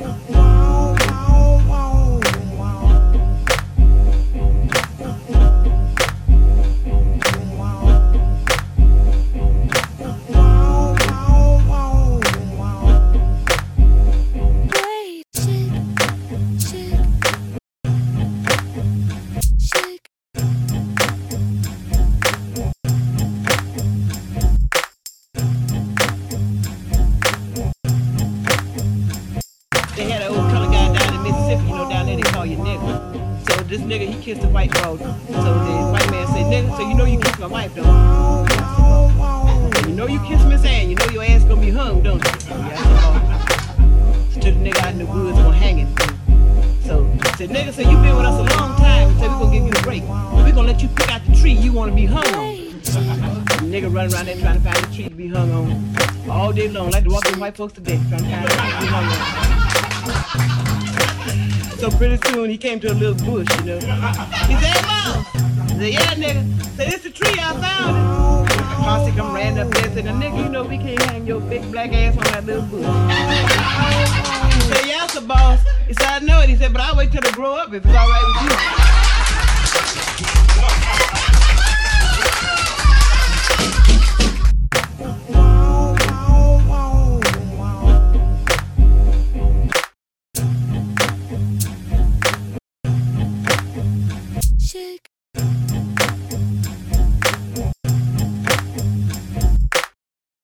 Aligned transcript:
Wait, 0.00 0.39
nigga, 33.90 34.06
he 34.06 34.14
kissed 34.22 34.44
a 34.44 34.48
white 34.48 34.70
girl. 34.70 34.96
So 34.96 35.04
the 35.04 35.90
white 35.90 36.08
man 36.12 36.24
said, 36.28 36.46
nigga, 36.46 36.70
so 36.76 36.88
you 36.88 36.94
know 36.94 37.06
you 37.06 37.18
kissed 37.18 37.40
my 37.40 37.48
wife, 37.48 37.74
don't 37.74 37.86
you? 37.86 37.92
You 39.88 39.94
know 39.96 40.06
you 40.06 40.20
kissed 40.20 40.46
Miss 40.46 40.64
Ann, 40.64 40.90
you 40.90 40.94
know 40.94 41.06
your 41.06 41.24
ass 41.24 41.42
gonna 41.42 41.60
be 41.60 41.70
hung, 41.70 42.00
don't 42.00 42.24
you? 42.24 42.30
So, 42.40 42.54
stood 44.40 44.54
the 44.54 44.60
nigga 44.70 44.78
out 44.78 44.92
in 44.92 44.98
the 44.98 45.06
woods 45.06 45.36
gonna 45.38 45.56
hang 45.56 45.80
it. 45.80 45.88
So 46.86 47.04
said, 47.36 47.50
nigga, 47.50 47.72
so 47.72 47.82
you 47.82 47.96
been 47.96 48.14
with 48.14 48.26
us 48.26 48.38
a 48.38 48.44
long 48.58 48.76
time, 48.78 49.12
so 49.18 49.22
we 49.22 49.28
gonna 49.28 49.50
give 49.58 49.64
you 49.64 49.72
a 49.72 49.82
break. 49.82 50.04
we 50.44 50.52
gonna 50.52 50.68
let 50.68 50.80
you 50.82 50.88
pick 50.88 51.10
out 51.10 51.24
the 51.26 51.34
tree 51.34 51.52
you 51.52 51.72
wanna 51.72 51.92
be 51.92 52.06
hung 52.06 52.32
on. 52.34 52.54
Nigga 53.66 53.92
running 53.92 54.14
around 54.14 54.26
there 54.26 54.36
trying 54.36 54.54
to 54.54 54.60
find 54.60 54.76
a 54.76 54.86
tree 54.94 55.08
to 55.08 55.14
be 55.16 55.26
hung 55.26 55.50
on 55.50 55.94
all 56.30 56.52
day 56.52 56.68
long, 56.68 56.92
like 56.92 57.02
the 57.02 57.10
walking 57.10 57.40
white 57.40 57.56
folks 57.56 57.72
today, 57.72 57.98
trying 58.08 58.22
to 58.22 58.30
find 58.30 58.44
a 58.44 58.48
tree 58.50 58.70
to 58.70 58.80
be 58.80 58.86
hung 58.86 59.04
on. 59.04 59.49
So 61.80 61.90
pretty 61.90 62.18
soon 62.28 62.50
he 62.50 62.58
came 62.58 62.78
to 62.80 62.92
a 62.92 62.92
little 62.92 63.14
bush, 63.24 63.48
you 63.58 63.64
know. 63.64 63.78
He 63.78 64.54
said, 64.56 64.82
Mom. 64.84 65.24
He 65.66 65.74
said, 65.78 65.92
yeah, 65.94 66.12
nigga. 66.12 66.76
Say, 66.76 66.90
this 66.90 67.04
the 67.04 67.10
tree 67.10 67.40
I 67.40 67.54
found 67.58 67.96
it. 68.50 68.58
Posse 68.84 69.12
come 69.12 69.34
ran 69.34 69.58
up 69.58 69.70
there 69.72 69.86
and 69.86 69.94
said, 69.94 70.04
nigga, 70.04 70.44
you 70.44 70.50
know 70.50 70.62
we 70.62 70.76
can't 70.76 71.00
hang 71.04 71.26
your 71.26 71.40
big 71.40 71.62
black 71.72 71.94
ass 71.94 72.18
on 72.18 72.24
that 72.24 72.44
little 72.44 72.64
bush. 72.64 72.84
He 74.54 74.60
said, 74.74 74.86
yeah, 74.86 75.06
sir, 75.06 75.22
boss. 75.22 75.64
He 75.88 75.94
said, 75.94 76.06
I 76.06 76.18
know 76.18 76.42
it. 76.42 76.50
He 76.50 76.56
said, 76.56 76.70
but 76.74 76.82
I'll 76.82 76.96
wait 76.98 77.12
till 77.12 77.22
they 77.22 77.30
grow 77.30 77.54
up 77.54 77.72
if 77.72 77.82
it's 77.82 77.86
all 77.86 78.10
right 78.10 78.24
with 78.26 78.84
you. 78.84 78.89
magic. 94.80 95.09